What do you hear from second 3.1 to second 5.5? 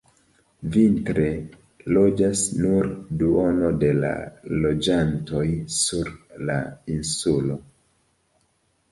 duono de la loĝantoj